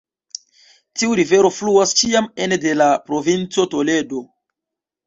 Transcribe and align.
Tiu 1.01 1.13
rivero 1.19 1.51
fluas 1.59 1.93
ĉiam 2.01 2.31
ene 2.47 2.59
de 2.65 2.75
la 2.81 2.89
provinco 3.11 3.71
Toledo. 3.77 4.27